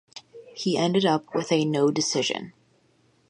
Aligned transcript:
He 0.55 0.77
ended 0.79 1.05
up 1.05 1.27
with 1.35 1.51
a 1.51 1.63
no-decision. 1.63 2.53